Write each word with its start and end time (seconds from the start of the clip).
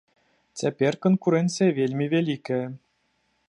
Цяпер 0.61 0.97
канкурэнцыя 1.05 1.69
вельмі 1.81 2.05
вялікая. 2.15 2.63